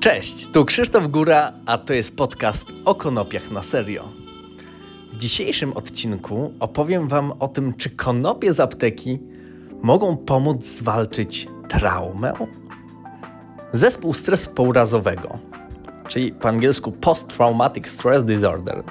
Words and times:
Cześć, 0.00 0.46
tu 0.52 0.64
Krzysztof 0.64 1.06
Góra, 1.06 1.52
a 1.66 1.78
to 1.78 1.94
jest 1.94 2.16
podcast 2.16 2.66
o 2.84 2.94
konopiach 2.94 3.50
na 3.50 3.62
serio. 3.62 4.08
W 5.12 5.16
dzisiejszym 5.16 5.72
odcinku 5.72 6.52
opowiem 6.60 7.08
Wam 7.08 7.32
o 7.38 7.48
tym, 7.48 7.74
czy 7.74 7.90
konopie 7.90 8.52
z 8.52 8.60
apteki 8.60 9.18
mogą 9.82 10.16
pomóc 10.16 10.64
zwalczyć 10.64 11.48
traumę. 11.68 12.32
Zespół 13.72 14.14
stresu 14.14 14.50
pourazowego, 14.50 15.38
czyli 16.08 16.32
po 16.32 16.48
angielsku 16.48 16.92
Post 16.92 17.28
Traumatic 17.28 17.88
Stress 17.88 18.24
Disorder, 18.24 18.82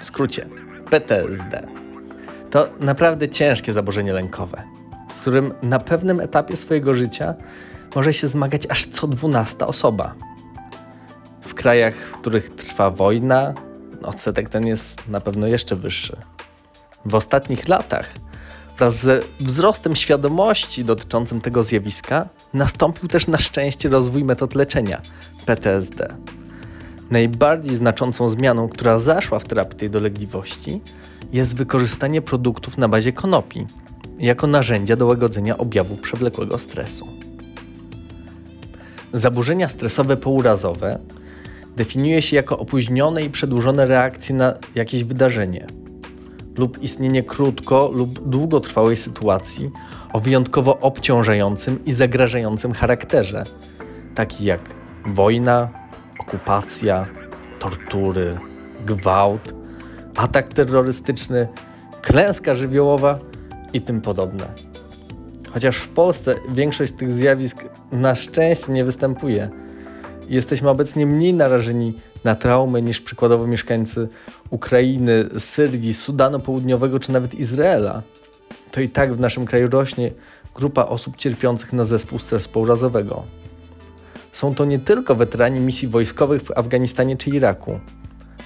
w 0.00 0.04
skrócie 0.04 0.48
PTSD, 0.90 1.68
to 2.50 2.68
naprawdę 2.80 3.28
ciężkie 3.28 3.72
zaburzenie 3.72 4.12
lękowe, 4.12 4.62
z 5.08 5.18
którym 5.18 5.54
na 5.62 5.78
pewnym 5.78 6.20
etapie 6.20 6.56
swojego 6.56 6.94
życia 6.94 7.34
może 7.94 8.12
się 8.12 8.26
zmagać 8.26 8.62
aż 8.68 8.86
co 8.86 9.06
dwunasta 9.06 9.66
osoba. 9.66 10.27
Krajach, 11.58 11.94
w 11.94 12.12
których 12.12 12.50
trwa 12.50 12.90
wojna, 12.90 13.54
odsetek 14.02 14.48
ten 14.48 14.66
jest 14.66 15.08
na 15.08 15.20
pewno 15.20 15.46
jeszcze 15.46 15.76
wyższy. 15.76 16.16
W 17.04 17.14
ostatnich 17.14 17.68
latach, 17.68 18.14
wraz 18.76 18.96
ze 18.96 19.20
wzrostem 19.40 19.96
świadomości 19.96 20.84
dotyczącym 20.84 21.40
tego 21.40 21.62
zjawiska, 21.62 22.28
nastąpił 22.54 23.08
też 23.08 23.26
na 23.26 23.38
szczęście 23.38 23.88
rozwój 23.88 24.24
metod 24.24 24.54
leczenia 24.54 25.02
PTSD. 25.46 26.16
Najbardziej 27.10 27.74
znaczącą 27.74 28.28
zmianą, 28.28 28.68
która 28.68 28.98
zaszła 28.98 29.38
w 29.38 29.44
terapii 29.44 29.78
tej 29.78 29.90
dolegliwości, 29.90 30.80
jest 31.32 31.56
wykorzystanie 31.56 32.22
produktów 32.22 32.78
na 32.78 32.88
bazie 32.88 33.12
konopi 33.12 33.66
jako 34.18 34.46
narzędzia 34.46 34.96
do 34.96 35.06
łagodzenia 35.06 35.58
objawów 35.58 36.00
przewlekłego 36.00 36.58
stresu. 36.58 37.08
Zaburzenia 39.12 39.68
stresowe 39.68 40.16
pourazowe 40.16 40.98
definiuje 41.76 42.22
się 42.22 42.36
jako 42.36 42.58
opóźnione 42.58 43.22
i 43.22 43.30
przedłużone 43.30 43.86
reakcje 43.86 44.34
na 44.34 44.54
jakieś 44.74 45.04
wydarzenie 45.04 45.66
lub 46.58 46.82
istnienie 46.82 47.22
krótko 47.22 47.90
lub 47.94 48.28
długotrwałej 48.28 48.96
sytuacji 48.96 49.70
o 50.12 50.20
wyjątkowo 50.20 50.80
obciążającym 50.80 51.84
i 51.84 51.92
zagrażającym 51.92 52.72
charakterze, 52.72 53.44
taki 54.14 54.44
jak 54.44 54.74
wojna, 55.06 55.68
okupacja, 56.20 57.06
tortury, 57.58 58.38
gwałt, 58.86 59.54
atak 60.16 60.48
terrorystyczny, 60.48 61.48
klęska 62.02 62.54
żywiołowa 62.54 63.18
i 63.72 63.80
tym 63.80 64.00
podobne. 64.00 64.54
Chociaż 65.50 65.76
w 65.76 65.88
Polsce 65.88 66.34
większość 66.48 66.92
z 66.92 66.96
tych 66.96 67.12
zjawisk 67.12 67.64
na 67.92 68.14
szczęście 68.14 68.72
nie 68.72 68.84
występuje, 68.84 69.50
jesteśmy 70.28 70.70
obecnie 70.70 71.06
mniej 71.06 71.34
narażeni 71.34 71.92
na 72.24 72.34
traumy 72.34 72.82
niż 72.82 73.00
przykładowo 73.00 73.46
mieszkańcy 73.46 74.08
Ukrainy, 74.50 75.28
Syrii, 75.38 75.94
Sudanu 75.94 76.40
Południowego 76.40 77.00
czy 77.00 77.12
nawet 77.12 77.34
Izraela. 77.34 78.02
To 78.70 78.80
i 78.80 78.88
tak 78.88 79.14
w 79.14 79.20
naszym 79.20 79.46
kraju 79.46 79.68
rośnie 79.70 80.12
grupa 80.54 80.82
osób 80.82 81.16
cierpiących 81.16 81.72
na 81.72 81.84
zespół 81.84 82.18
stresu 82.18 82.48
pourazowego. 82.48 83.22
Są 84.32 84.54
to 84.54 84.64
nie 84.64 84.78
tylko 84.78 85.14
weterani 85.14 85.60
misji 85.60 85.88
wojskowych 85.88 86.42
w 86.42 86.58
Afganistanie 86.58 87.16
czy 87.16 87.30
Iraku, 87.30 87.80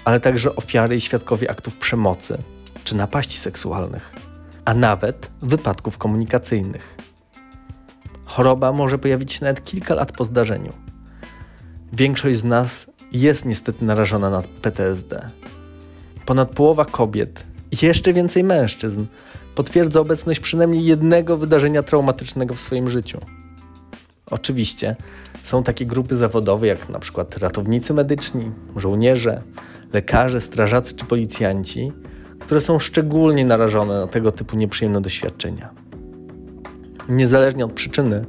ale 0.04 0.20
także 0.20 0.56
ofiary 0.56 0.96
i 0.96 1.00
świadkowie 1.00 1.50
aktów 1.50 1.76
przemocy 1.76 2.38
czy 2.84 2.96
napaści 2.96 3.38
seksualnych, 3.38 4.12
a 4.64 4.74
nawet 4.74 5.30
wypadków 5.42 5.98
komunikacyjnych. 5.98 6.96
Choroba 8.24 8.72
może 8.72 8.98
pojawić 8.98 9.32
się 9.32 9.44
nawet 9.44 9.64
kilka 9.64 9.94
lat 9.94 10.12
po 10.12 10.24
zdarzeniu. 10.24 10.81
Większość 11.92 12.38
z 12.38 12.44
nas 12.44 12.86
jest 13.12 13.44
niestety 13.44 13.84
narażona 13.84 14.30
na 14.30 14.42
PTSD. 14.62 15.28
Ponad 16.26 16.50
połowa 16.50 16.84
kobiet 16.84 17.44
i 17.70 17.86
jeszcze 17.86 18.12
więcej 18.12 18.44
mężczyzn 18.44 19.04
potwierdza 19.54 20.00
obecność 20.00 20.40
przynajmniej 20.40 20.84
jednego 20.84 21.36
wydarzenia 21.36 21.82
traumatycznego 21.82 22.54
w 22.54 22.60
swoim 22.60 22.90
życiu. 22.90 23.18
Oczywiście 24.30 24.96
są 25.42 25.62
takie 25.62 25.86
grupy 25.86 26.16
zawodowe 26.16 26.66
jak 26.66 26.88
na 26.88 26.98
przykład 26.98 27.36
ratownicy 27.36 27.94
medyczni, 27.94 28.52
żołnierze, 28.76 29.42
lekarze, 29.92 30.40
strażacy 30.40 30.94
czy 30.94 31.04
policjanci, 31.04 31.92
które 32.38 32.60
są 32.60 32.78
szczególnie 32.78 33.44
narażone 33.44 34.00
na 34.00 34.06
tego 34.06 34.32
typu 34.32 34.56
nieprzyjemne 34.56 35.00
doświadczenia. 35.00 35.70
Niezależnie 37.08 37.64
od 37.64 37.72
przyczyny, 37.72 38.24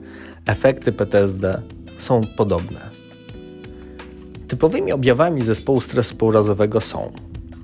efekty 0.45 0.91
PTSD 0.91 1.61
są 1.97 2.21
podobne. 2.37 2.92
Typowymi 4.47 4.91
objawami 4.91 5.41
zespołu 5.41 5.81
stresu 5.81 6.15
pourazowego 6.15 6.81
są 6.81 7.11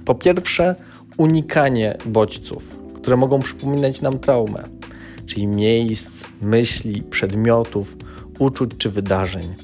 po 0.05 0.15
pierwsze 0.15 0.75
unikanie 1.17 1.97
bodźców, 2.05 2.77
które 2.95 3.17
mogą 3.17 3.39
przypominać 3.39 4.01
nam 4.01 4.19
traumę, 4.19 4.63
czyli 5.25 5.47
miejsc, 5.47 6.23
myśli, 6.41 7.01
przedmiotów, 7.01 7.97
uczuć 8.39 8.71
czy 8.77 8.89
wydarzeń. 8.89 9.55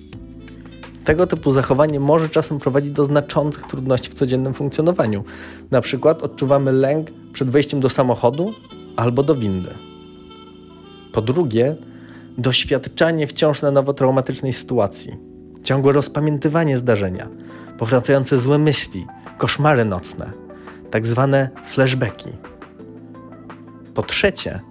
Tego 1.06 1.28
typu 1.28 1.52
zachowanie 1.52 2.00
może 2.00 2.30
czasem 2.30 2.60
prowadzić 2.60 2.92
do 2.92 3.06
znaczących 3.06 3.66
trudności 3.66 4.10
w 4.10 4.14
codziennym 4.14 4.54
funkcjonowaniu. 4.54 5.24
Na 5.72 5.82
przykład 5.82 6.24
odczuwamy 6.24 6.72
lęk 6.72 7.08
przed 7.34 7.50
wejściem 7.50 7.80
do 7.80 7.90
samochodu 7.90 8.52
albo 8.96 9.24
do 9.24 9.36
windy. 9.36 9.70
Po 11.12 11.22
drugie, 11.22 11.76
doświadczanie 12.38 13.28
wciąż 13.28 13.62
na 13.62 13.72
nowo 13.72 13.94
traumatycznej 13.94 14.54
sytuacji, 14.54 15.16
ciągłe 15.66 15.94
rozpamiętywanie 15.94 16.78
zdarzenia, 16.78 17.28
powracające 17.78 18.38
złe 18.38 18.58
myśli, 18.58 19.06
koszmary 19.38 19.86
nocne, 19.86 20.32
tak 20.92 21.08
zwane 21.08 21.50
flashbacki. 21.66 22.30
Po 23.94 24.04
trzecie, 24.04 24.62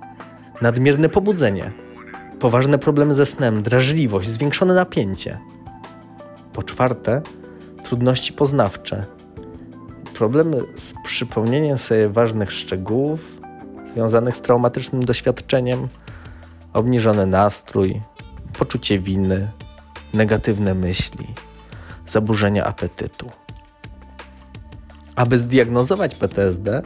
nadmierne 0.62 1.08
pobudzenie, 1.08 1.72
poważne 2.40 2.78
problemy 2.78 3.14
ze 3.14 3.26
snem, 3.26 3.62
drażliwość, 3.62 4.28
zwiększone 4.28 4.74
napięcie. 4.74 5.38
Po 6.52 6.62
czwarte, 6.62 7.22
trudności 7.82 8.32
poznawcze, 8.32 9.06
problemy 10.14 10.60
z 10.76 10.94
przypomnieniem 11.04 11.78
sobie 11.78 12.08
ważnych 12.08 12.52
szczegółów 12.52 13.40
związanych 13.92 14.36
z 14.36 14.40
traumatycznym 14.40 15.04
doświadczeniem, 15.04 15.88
obniżony 16.72 17.26
nastrój, 17.26 18.00
poczucie 18.58 18.98
winy, 18.98 19.48
negatywne 20.14 20.74
myśli, 20.74 21.26
zaburzenia 22.06 22.64
apetytu. 22.64 23.30
Aby 25.16 25.38
zdiagnozować 25.38 26.14
PTSD, 26.14 26.82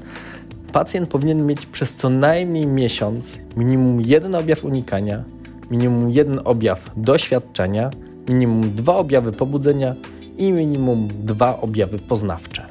pacjent 0.72 1.08
powinien 1.08 1.46
mieć 1.46 1.66
przez 1.66 1.94
co 1.94 2.10
najmniej 2.10 2.66
miesiąc 2.66 3.38
minimum 3.56 4.00
jeden 4.00 4.34
objaw 4.34 4.64
unikania, 4.64 5.24
minimum 5.70 6.10
jeden 6.10 6.40
objaw 6.44 6.90
doświadczenia, 6.96 7.90
minimum 8.28 8.70
dwa 8.74 8.96
objawy 8.96 9.32
pobudzenia 9.32 9.94
i 10.36 10.52
minimum 10.52 11.08
dwa 11.24 11.60
objawy 11.60 11.98
poznawcze. 11.98 12.66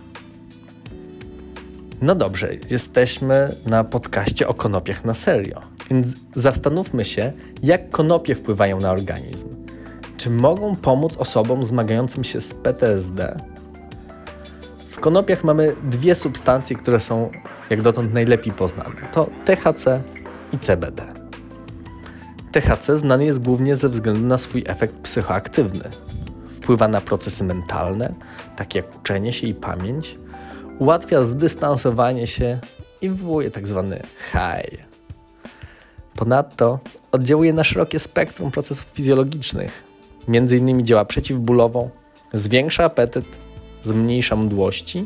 No 2.01 2.15
dobrze, 2.15 2.49
jesteśmy 2.69 3.55
na 3.65 3.83
podcaście 3.83 4.47
o 4.47 4.53
konopiach 4.53 5.05
na 5.05 5.13
serio, 5.13 5.61
więc 5.89 6.07
zastanówmy 6.35 7.05
się, 7.05 7.31
jak 7.63 7.89
konopie 7.89 8.35
wpływają 8.35 8.79
na 8.79 8.91
organizm. 8.91 9.66
Czy 10.17 10.29
mogą 10.29 10.75
pomóc 10.75 11.17
osobom 11.17 11.65
zmagającym 11.65 12.23
się 12.23 12.41
z 12.41 12.53
PTSD? 12.53 13.41
W 14.87 14.99
konopiach 14.99 15.43
mamy 15.43 15.75
dwie 15.83 16.15
substancje, 16.15 16.75
które 16.75 16.99
są 16.99 17.31
jak 17.69 17.81
dotąd 17.81 18.13
najlepiej 18.13 18.53
poznane. 18.53 18.95
To 19.11 19.29
THC 19.45 20.03
i 20.53 20.59
CBD. 20.59 21.13
THC 22.51 22.97
znany 22.97 23.25
jest 23.25 23.43
głównie 23.43 23.75
ze 23.75 23.89
względu 23.89 24.21
na 24.21 24.37
swój 24.37 24.63
efekt 24.67 24.95
psychoaktywny. 24.95 25.91
Wpływa 26.49 26.87
na 26.87 27.01
procesy 27.01 27.43
mentalne, 27.43 28.13
takie 28.55 28.79
jak 28.79 28.95
uczenie 28.95 29.33
się 29.33 29.47
i 29.47 29.53
pamięć, 29.53 30.17
ułatwia 30.79 31.23
zdystansowanie 31.23 32.27
się 32.27 32.59
i 33.01 33.09
wywołuje 33.09 33.51
tzw. 33.51 33.95
Tak 33.97 34.07
high. 34.31 34.85
Ponadto 36.15 36.79
oddziałuje 37.11 37.53
na 37.53 37.63
szerokie 37.63 37.99
spektrum 37.99 38.51
procesów 38.51 38.85
fizjologicznych. 38.93 39.86
Między 40.27 40.57
innymi 40.57 40.83
działa 40.83 41.05
przeciwbólowo, 41.05 41.89
zwiększa 42.33 42.83
apetyt, 42.83 43.37
zmniejsza 43.83 44.35
mdłości 44.35 45.05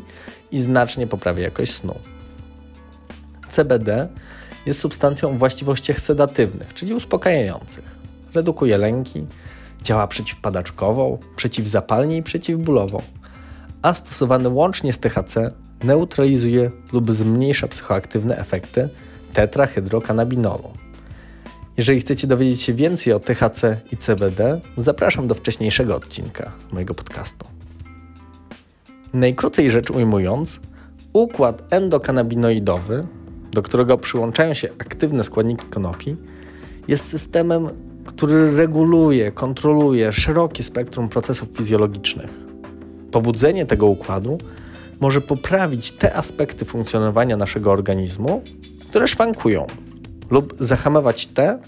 i 0.52 0.60
znacznie 0.60 1.06
poprawia 1.06 1.42
jakość 1.42 1.72
snu. 1.72 1.94
CBD 3.48 4.08
jest 4.66 4.80
substancją 4.80 5.30
o 5.30 5.32
właściwościach 5.32 6.00
sedatywnych, 6.00 6.74
czyli 6.74 6.94
uspokajających. 6.94 7.84
Redukuje 8.34 8.78
lęki, 8.78 9.26
działa 9.82 10.06
przeciwpadaczkowo, 10.06 11.18
przeciwzapalnie 11.36 12.16
i 12.16 12.22
przeciwbólowo, 12.22 13.02
a 13.82 13.94
stosowany 13.94 14.48
łącznie 14.48 14.92
z 14.92 14.98
THC 14.98 15.52
neutralizuje 15.84 16.70
lub 16.92 17.12
zmniejsza 17.12 17.68
psychoaktywne 17.68 18.36
efekty 18.36 18.88
tetrahydrokanabinolu. 19.32 20.72
Jeżeli 21.76 22.00
chcecie 22.00 22.26
dowiedzieć 22.26 22.62
się 22.62 22.72
więcej 22.72 23.12
o 23.12 23.20
THC 23.20 23.80
i 23.92 23.96
CBD, 23.96 24.60
zapraszam 24.76 25.28
do 25.28 25.34
wcześniejszego 25.34 25.96
odcinka 25.96 26.52
mojego 26.72 26.94
podcastu. 26.94 27.46
Najkrócej 29.14 29.70
rzecz 29.70 29.90
ujmując, 29.90 30.60
układ 31.12 31.62
endokanabinoidowy, 31.70 33.06
do 33.52 33.62
którego 33.62 33.98
przyłączają 33.98 34.54
się 34.54 34.68
aktywne 34.78 35.24
składniki 35.24 35.66
konopi, 35.66 36.16
jest 36.88 37.08
systemem, 37.08 37.68
który 38.06 38.56
reguluje, 38.56 39.32
kontroluje 39.32 40.12
szerokie 40.12 40.62
spektrum 40.62 41.08
procesów 41.08 41.48
fizjologicznych. 41.48 42.30
Pobudzenie 43.10 43.66
tego 43.66 43.86
układu 43.86 44.38
może 45.00 45.20
poprawić 45.20 45.92
te 45.92 46.16
aspekty 46.16 46.64
funkcjonowania 46.64 47.36
naszego 47.36 47.72
organizmu, 47.72 48.42
które 48.88 49.08
szwankują, 49.08 49.66
lub 50.32 50.54
zahamować 50.60 51.26
te, 51.26 51.58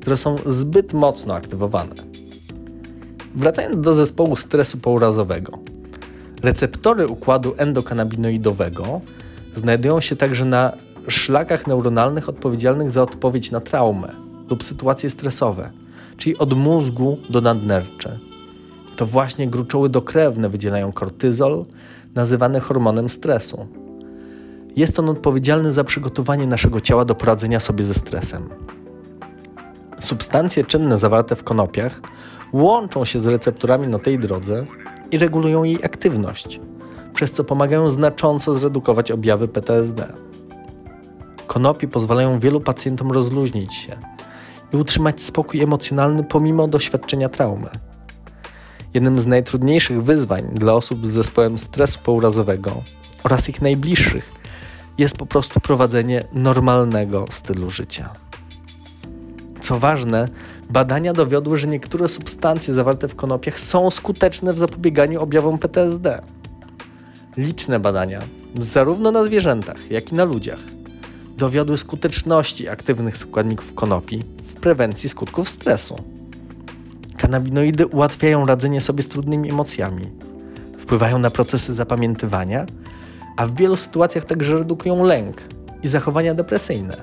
które 0.00 0.16
są 0.16 0.36
zbyt 0.46 0.92
mocno 0.92 1.34
aktywowane. 1.34 1.94
Wracając 3.34 3.84
do 3.84 3.94
zespołu 3.94 4.36
stresu 4.36 4.78
pourazowego. 4.78 5.58
Receptory 6.42 7.08
układu 7.08 7.54
endokanabinoidowego 7.56 9.00
znajdują 9.56 10.00
się 10.00 10.16
także 10.16 10.44
na 10.44 10.72
szlakach 11.08 11.66
neuronalnych 11.66 12.28
odpowiedzialnych 12.28 12.90
za 12.90 13.02
odpowiedź 13.02 13.50
na 13.50 13.60
traumę 13.60 14.08
lub 14.50 14.62
sytuacje 14.62 15.10
stresowe, 15.10 15.70
czyli 16.16 16.38
od 16.38 16.54
mózgu 16.54 17.18
do 17.30 17.40
nadnercze. 17.40 18.18
To 18.96 19.06
właśnie 19.06 19.48
gruczoły 19.48 19.88
dokrewne 19.88 20.48
wydzielają 20.48 20.92
kortyzol, 20.92 21.64
nazywany 22.14 22.60
hormonem 22.60 23.08
stresu. 23.08 23.66
Jest 24.78 24.98
on 24.98 25.08
odpowiedzialny 25.08 25.72
za 25.72 25.84
przygotowanie 25.84 26.46
naszego 26.46 26.80
ciała 26.80 27.04
do 27.04 27.14
poradzenia 27.14 27.60
sobie 27.60 27.84
ze 27.84 27.94
stresem. 27.94 28.48
Substancje 30.00 30.64
czynne 30.64 30.98
zawarte 30.98 31.36
w 31.36 31.44
konopiach 31.44 32.00
łączą 32.52 33.04
się 33.04 33.18
z 33.18 33.26
receptorami 33.26 33.88
na 33.88 33.98
tej 33.98 34.18
drodze 34.18 34.66
i 35.10 35.18
regulują 35.18 35.64
jej 35.64 35.84
aktywność, 35.84 36.60
przez 37.14 37.32
co 37.32 37.44
pomagają 37.44 37.90
znacząco 37.90 38.54
zredukować 38.54 39.10
objawy 39.10 39.48
PTSD. 39.48 40.12
Konopie 41.46 41.88
pozwalają 41.88 42.38
wielu 42.38 42.60
pacjentom 42.60 43.12
rozluźnić 43.12 43.74
się 43.74 43.96
i 44.72 44.76
utrzymać 44.76 45.22
spokój 45.22 45.62
emocjonalny 45.62 46.24
pomimo 46.24 46.68
doświadczenia 46.68 47.28
traumy. 47.28 47.70
Jednym 48.94 49.20
z 49.20 49.26
najtrudniejszych 49.26 50.02
wyzwań 50.02 50.44
dla 50.52 50.72
osób 50.72 51.06
z 51.06 51.10
zespołem 51.10 51.58
stresu 51.58 51.98
pourazowego 52.04 52.72
oraz 53.24 53.48
ich 53.48 53.62
najbliższych 53.62 54.37
jest 54.98 55.16
po 55.16 55.26
prostu 55.26 55.60
prowadzenie 55.60 56.24
normalnego 56.32 57.26
stylu 57.30 57.70
życia. 57.70 58.10
Co 59.60 59.78
ważne, 59.78 60.28
badania 60.70 61.12
dowiodły, 61.12 61.58
że 61.58 61.66
niektóre 61.66 62.08
substancje 62.08 62.74
zawarte 62.74 63.08
w 63.08 63.16
konopiach 63.16 63.60
są 63.60 63.90
skuteczne 63.90 64.52
w 64.52 64.58
zapobieganiu 64.58 65.20
objawom 65.20 65.58
PTSD. 65.58 66.22
Liczne 67.36 67.80
badania, 67.80 68.22
zarówno 68.60 69.10
na 69.10 69.24
zwierzętach, 69.24 69.90
jak 69.90 70.12
i 70.12 70.14
na 70.14 70.24
ludziach, 70.24 70.58
dowiodły 71.36 71.78
skuteczności 71.78 72.68
aktywnych 72.68 73.18
składników 73.18 73.74
konopi 73.74 74.22
w 74.44 74.54
prewencji 74.54 75.08
skutków 75.08 75.48
stresu. 75.48 75.96
Kanabinoidy 77.16 77.86
ułatwiają 77.86 78.46
radzenie 78.46 78.80
sobie 78.80 79.02
z 79.02 79.08
trudnymi 79.08 79.50
emocjami, 79.50 80.10
wpływają 80.78 81.18
na 81.18 81.30
procesy 81.30 81.72
zapamiętywania, 81.72 82.66
a 83.38 83.46
w 83.46 83.54
wielu 83.54 83.76
sytuacjach 83.76 84.24
także 84.24 84.54
redukują 84.58 85.04
lęk 85.04 85.42
i 85.82 85.88
zachowania 85.88 86.34
depresyjne. 86.34 86.96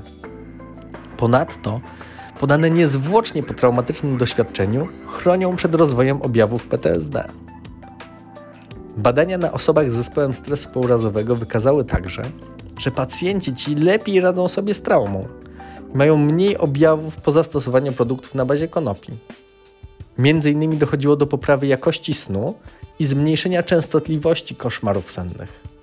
Ponadto 1.18 1.82
podane 2.40 2.70
niezwłocznie 2.70 3.44
po 3.44 3.54
traumatycznym 3.54 4.18
doświadczeniu 4.18 4.88
chronią 5.08 5.56
przed 5.56 5.76
rozwojem 5.76 6.22
objawów 6.22 6.64
PTSD. 6.64 7.26
Badania 8.98 9.38
na 9.38 9.52
osobach 9.52 9.92
z 9.92 9.94
zespołem 9.94 10.34
stresu 10.34 10.70
pourazowego 10.70 11.36
wykazały 11.36 11.86
także, 11.86 12.24
że 12.78 12.92
pacjenci 12.92 13.54
ci 13.54 13.76
lepiej 13.76 14.20
radzą 14.20 14.48
sobie 14.48 14.74
z 14.74 14.82
traumą 14.82 15.28
i 15.94 15.98
mają 15.98 16.18
mniej 16.18 16.58
objawów 16.58 17.18
po 17.18 17.32
zastosowaniu 17.32 17.94
produktów 17.94 18.36
na 18.36 18.46
bazie 18.46 18.68
konopi. 18.68 19.14
Między 20.18 20.52
innymi 20.52 20.78
dochodziło 20.78 21.16
do 21.16 21.28
poprawy 21.28 21.68
jakości 21.68 22.14
snu 22.14 22.54
i 23.00 23.06
zmniejszenia 23.06 23.64
częstotliwości 23.64 24.56
koszmarów 24.56 25.12
sennych. 25.12 25.75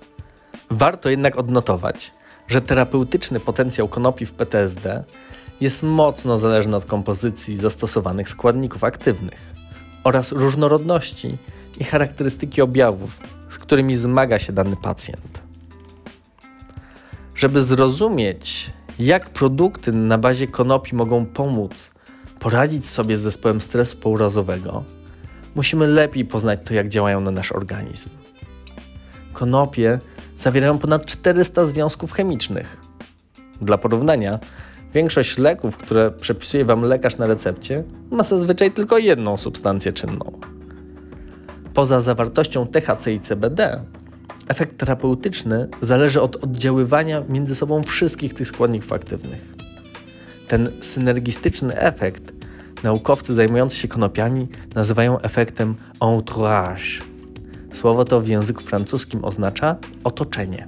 Warto 0.73 1.09
jednak 1.09 1.37
odnotować, 1.37 2.11
że 2.47 2.61
terapeutyczny 2.61 3.39
potencjał 3.39 3.87
konopi 3.87 4.25
w 4.25 4.33
PTSD 4.33 5.03
jest 5.61 5.83
mocno 5.83 6.39
zależny 6.39 6.75
od 6.75 6.85
kompozycji 6.85 7.55
zastosowanych 7.55 8.29
składników 8.29 8.83
aktywnych 8.83 9.53
oraz 10.03 10.31
różnorodności 10.31 11.37
i 11.79 11.83
charakterystyki 11.83 12.61
objawów, 12.61 13.19
z 13.49 13.57
którymi 13.57 13.95
zmaga 13.95 14.39
się 14.39 14.53
dany 14.53 14.75
pacjent. 14.75 15.41
Żeby 17.35 17.61
zrozumieć, 17.61 18.69
jak 18.99 19.29
produkty 19.29 19.91
na 19.91 20.17
bazie 20.17 20.47
konopi 20.47 20.95
mogą 20.95 21.25
pomóc 21.25 21.91
poradzić 22.39 22.87
sobie 22.87 23.17
z 23.17 23.21
zespołem 23.21 23.61
stresu 23.61 23.97
pourazowego, 23.97 24.83
musimy 25.55 25.87
lepiej 25.87 26.25
poznać 26.25 26.59
to, 26.65 26.73
jak 26.73 26.89
działają 26.89 27.21
na 27.21 27.31
nasz 27.31 27.51
organizm. 27.51 28.09
Konopie 29.33 29.99
zawierają 30.43 30.77
ponad 30.77 31.05
400 31.05 31.65
związków 31.65 32.11
chemicznych. 32.11 32.77
Dla 33.61 33.77
porównania, 33.77 34.39
większość 34.93 35.37
leków, 35.37 35.77
które 35.77 36.11
przepisuje 36.11 36.65
Wam 36.65 36.81
lekarz 36.81 37.17
na 37.17 37.27
recepcie, 37.27 37.83
ma 38.11 38.23
zazwyczaj 38.23 38.71
tylko 38.71 38.97
jedną 38.97 39.37
substancję 39.37 39.91
czynną. 39.91 40.39
Poza 41.73 42.01
zawartością 42.01 42.67
THC 42.67 43.13
i 43.13 43.19
CBD, 43.19 43.83
efekt 44.47 44.77
terapeutyczny 44.77 45.67
zależy 45.81 46.21
od 46.21 46.43
oddziaływania 46.43 47.23
między 47.29 47.55
sobą 47.55 47.83
wszystkich 47.83 48.33
tych 48.33 48.47
składników 48.47 48.93
aktywnych. 48.93 49.53
Ten 50.47 50.69
synergistyczny 50.81 51.77
efekt 51.77 52.33
naukowcy 52.83 53.33
zajmujący 53.33 53.77
się 53.77 53.87
konopiami 53.87 54.47
nazywają 54.75 55.19
efektem 55.19 55.75
entourage. 56.01 57.12
Słowo 57.73 58.05
to 58.05 58.21
w 58.21 58.27
języku 58.27 58.63
francuskim 58.63 59.25
oznacza 59.25 59.75
otoczenie. 60.03 60.67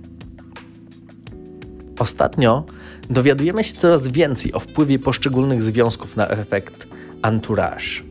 Ostatnio 2.00 2.66
dowiadujemy 3.10 3.64
się 3.64 3.76
coraz 3.76 4.08
więcej 4.08 4.54
o 4.54 4.60
wpływie 4.60 5.00
poszczególnych 5.00 5.64
związków 5.64 6.18
na 6.18 6.28
efekt 6.28 6.88
entourage, 7.24 8.04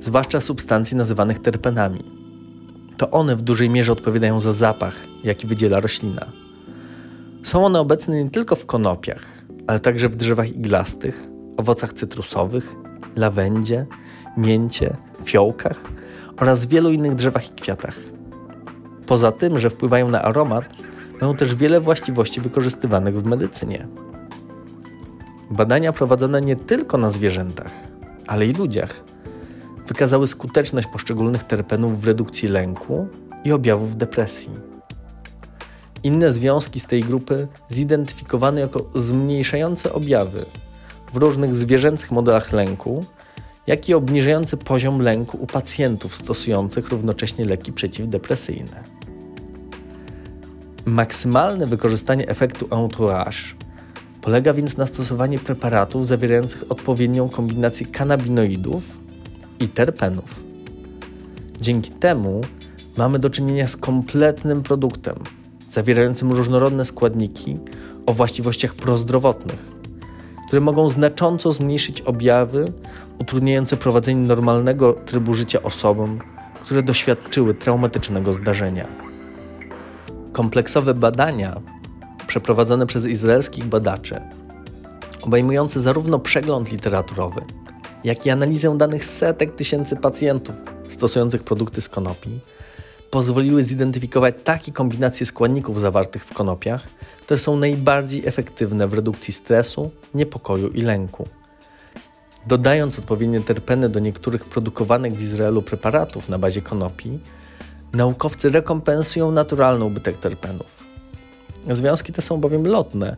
zwłaszcza 0.00 0.40
substancji 0.40 0.96
nazywanych 0.96 1.38
terpenami. 1.38 2.04
To 2.96 3.10
one 3.10 3.36
w 3.36 3.42
dużej 3.42 3.70
mierze 3.70 3.92
odpowiadają 3.92 4.40
za 4.40 4.52
zapach, 4.52 4.94
jaki 5.24 5.46
wydziela 5.46 5.80
roślina. 5.80 6.32
Są 7.42 7.66
one 7.66 7.80
obecne 7.80 8.24
nie 8.24 8.30
tylko 8.30 8.56
w 8.56 8.66
konopiach, 8.66 9.26
ale 9.66 9.80
także 9.80 10.08
w 10.08 10.16
drzewach 10.16 10.50
iglastych, 10.50 11.28
owocach 11.56 11.92
cytrusowych, 11.92 12.76
lawendzie, 13.16 13.86
mięcie, 14.36 14.96
fiołkach 15.24 15.80
oraz 16.36 16.66
wielu 16.66 16.90
innych 16.90 17.14
drzewach 17.14 17.50
i 17.50 17.54
kwiatach. 17.54 18.15
Poza 19.06 19.32
tym, 19.32 19.58
że 19.58 19.70
wpływają 19.70 20.08
na 20.08 20.22
aromat, 20.22 20.64
mają 21.20 21.34
też 21.34 21.54
wiele 21.54 21.80
właściwości 21.80 22.40
wykorzystywanych 22.40 23.20
w 23.20 23.26
medycynie. 23.26 23.88
Badania 25.50 25.92
prowadzone 25.92 26.40
nie 26.40 26.56
tylko 26.56 26.98
na 26.98 27.10
zwierzętach, 27.10 27.72
ale 28.26 28.46
i 28.46 28.52
ludziach 28.52 29.04
wykazały 29.86 30.26
skuteczność 30.26 30.88
poszczególnych 30.88 31.44
terpenów 31.44 32.00
w 32.00 32.06
redukcji 32.06 32.48
lęku 32.48 33.08
i 33.44 33.52
objawów 33.52 33.96
depresji. 33.96 34.50
Inne 36.02 36.32
związki 36.32 36.80
z 36.80 36.86
tej 36.86 37.02
grupy 37.02 37.48
zidentyfikowano 37.68 38.60
jako 38.60 38.84
zmniejszające 38.94 39.92
objawy 39.92 40.46
w 41.12 41.16
różnych 41.16 41.54
zwierzęcych 41.54 42.10
modelach 42.10 42.52
lęku, 42.52 43.04
jak 43.66 43.88
i 43.88 43.94
obniżający 43.94 44.56
poziom 44.56 45.00
lęku 45.00 45.38
u 45.40 45.46
pacjentów 45.46 46.16
stosujących 46.16 46.88
równocześnie 46.88 47.44
leki 47.44 47.72
przeciwdepresyjne. 47.72 48.95
Maksymalne 50.86 51.66
wykorzystanie 51.66 52.28
efektu 52.28 52.68
entourage 52.70 53.38
polega 54.22 54.52
więc 54.52 54.76
na 54.76 54.86
stosowaniu 54.86 55.38
preparatów 55.38 56.06
zawierających 56.06 56.72
odpowiednią 56.72 57.28
kombinację 57.28 57.86
kanabinoidów 57.86 58.98
i 59.60 59.68
terpenów. 59.68 60.42
Dzięki 61.60 61.90
temu 61.90 62.40
mamy 62.96 63.18
do 63.18 63.30
czynienia 63.30 63.68
z 63.68 63.76
kompletnym 63.76 64.62
produktem, 64.62 65.14
zawierającym 65.68 66.32
różnorodne 66.32 66.84
składniki 66.84 67.58
o 68.06 68.12
właściwościach 68.12 68.74
prozdrowotnych, 68.74 69.64
które 70.46 70.60
mogą 70.60 70.90
znacząco 70.90 71.52
zmniejszyć 71.52 72.00
objawy 72.00 72.72
utrudniające 73.18 73.76
prowadzenie 73.76 74.20
normalnego 74.20 74.92
trybu 74.92 75.34
życia 75.34 75.62
osobom, 75.62 76.18
które 76.62 76.82
doświadczyły 76.82 77.54
traumatycznego 77.54 78.32
zdarzenia. 78.32 79.05
Kompleksowe 80.36 80.94
badania 80.94 81.60
przeprowadzone 82.26 82.86
przez 82.86 83.06
izraelskich 83.06 83.64
badaczy 83.64 84.20
obejmujący 85.22 85.80
zarówno 85.80 86.18
przegląd 86.18 86.72
literaturowy, 86.72 87.40
jak 88.04 88.26
i 88.26 88.30
analizę 88.30 88.78
danych 88.78 89.04
setek 89.04 89.54
tysięcy 89.54 89.96
pacjentów 89.96 90.54
stosujących 90.88 91.42
produkty 91.42 91.80
z 91.80 91.88
konopi, 91.88 92.30
pozwoliły 93.10 93.62
zidentyfikować 93.62 94.34
takie 94.44 94.72
kombinacje 94.72 95.26
składników 95.26 95.80
zawartych 95.80 96.24
w 96.24 96.34
konopiach, 96.34 96.86
które 97.22 97.38
są 97.38 97.56
najbardziej 97.56 98.26
efektywne 98.26 98.88
w 98.88 98.94
redukcji 98.94 99.34
stresu, 99.34 99.90
niepokoju 100.14 100.68
i 100.68 100.80
lęku. 100.80 101.28
Dodając 102.46 102.98
odpowiednie 102.98 103.40
terpeny 103.40 103.88
do 103.88 104.00
niektórych 104.00 104.44
produkowanych 104.44 105.12
w 105.12 105.22
Izraelu 105.22 105.62
preparatów 105.62 106.28
na 106.28 106.38
bazie 106.38 106.62
konopi, 106.62 107.18
naukowcy 107.96 108.50
rekompensują 108.50 109.30
naturalny 109.30 109.84
ubytek 109.84 110.16
terpenów. 110.16 110.84
Związki 111.70 112.12
te 112.12 112.22
są 112.22 112.40
bowiem 112.40 112.66
lotne 112.66 113.16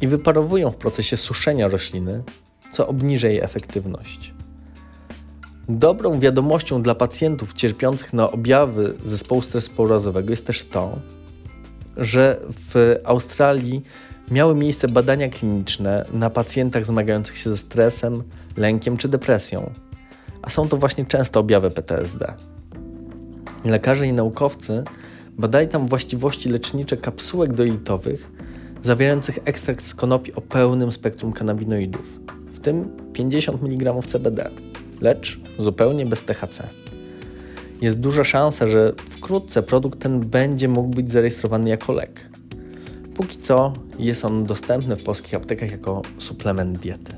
i 0.00 0.08
wyparowują 0.08 0.70
w 0.70 0.76
procesie 0.76 1.16
suszenia 1.16 1.68
rośliny, 1.68 2.22
co 2.72 2.88
obniża 2.88 3.28
jej 3.28 3.40
efektywność. 3.40 4.34
Dobrą 5.68 6.20
wiadomością 6.20 6.82
dla 6.82 6.94
pacjentów 6.94 7.54
cierpiących 7.54 8.12
na 8.12 8.30
objawy 8.30 8.94
zespołu 9.04 9.42
stresu 9.42 9.70
pourazowego 9.70 10.30
jest 10.30 10.46
też 10.46 10.64
to, 10.64 10.98
że 11.96 12.40
w 12.50 12.96
Australii 13.04 13.82
miały 14.30 14.54
miejsce 14.54 14.88
badania 14.88 15.28
kliniczne 15.28 16.04
na 16.12 16.30
pacjentach 16.30 16.86
zmagających 16.86 17.38
się 17.38 17.50
ze 17.50 17.58
stresem, 17.58 18.22
lękiem 18.56 18.96
czy 18.96 19.08
depresją, 19.08 19.70
a 20.42 20.50
są 20.50 20.68
to 20.68 20.76
właśnie 20.76 21.04
często 21.04 21.40
objawy 21.40 21.70
PTSD. 21.70 22.34
Lekarze 23.70 24.06
i 24.06 24.12
naukowcy 24.12 24.84
badali 25.38 25.68
tam 25.68 25.86
właściwości 25.86 26.48
lecznicze 26.48 26.96
kapsułek 26.96 27.52
doilitowych 27.52 28.30
zawierających 28.82 29.38
ekstrakt 29.44 29.84
z 29.84 29.94
konopi 29.94 30.34
o 30.34 30.40
pełnym 30.40 30.92
spektrum 30.92 31.32
kanabinoidów, 31.32 32.20
w 32.52 32.60
tym 32.60 32.96
50 33.12 33.62
mg 33.62 34.02
CBD, 34.06 34.50
lecz 35.00 35.40
zupełnie 35.58 36.06
bez 36.06 36.22
THC. 36.22 36.68
Jest 37.80 38.00
duża 38.00 38.24
szansa, 38.24 38.68
że 38.68 38.92
wkrótce 39.10 39.62
produkt 39.62 39.98
ten 39.98 40.20
będzie 40.20 40.68
mógł 40.68 40.88
być 40.88 41.10
zarejestrowany 41.10 41.70
jako 41.70 41.92
lek. 41.92 42.30
Póki 43.16 43.38
co 43.38 43.72
jest 43.98 44.24
on 44.24 44.44
dostępny 44.44 44.96
w 44.96 45.02
polskich 45.02 45.34
aptekach 45.34 45.70
jako 45.70 46.02
suplement 46.18 46.78
diety. 46.78 47.12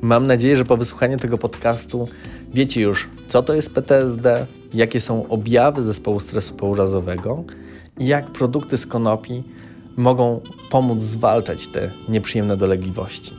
Mam 0.00 0.26
nadzieję, 0.26 0.56
że 0.56 0.64
po 0.64 0.76
wysłuchaniu 0.76 1.18
tego 1.18 1.38
podcastu 1.38 2.08
wiecie 2.54 2.80
już, 2.80 3.08
co 3.28 3.42
to 3.42 3.54
jest 3.54 3.74
PTSD, 3.74 4.46
jakie 4.74 5.00
są 5.00 5.28
objawy 5.28 5.82
zespołu 5.82 6.20
stresu 6.20 6.54
pourazowego 6.54 7.44
i 7.98 8.06
jak 8.06 8.30
produkty 8.30 8.76
z 8.76 8.86
konopi 8.86 9.44
mogą 9.96 10.40
pomóc 10.70 11.02
zwalczać 11.02 11.66
te 11.66 11.90
nieprzyjemne 12.08 12.56
dolegliwości. 12.56 13.36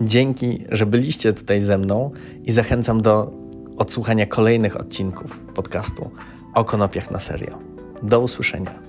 Dzięki, 0.00 0.64
że 0.70 0.86
byliście 0.86 1.32
tutaj 1.32 1.60
ze 1.60 1.78
mną 1.78 2.10
i 2.44 2.52
zachęcam 2.52 3.02
do 3.02 3.32
odsłuchania 3.76 4.26
kolejnych 4.26 4.80
odcinków 4.80 5.38
podcastu 5.54 6.10
o 6.54 6.64
konopiach 6.64 7.10
na 7.10 7.20
serio. 7.20 7.58
Do 8.02 8.20
usłyszenia. 8.20 8.85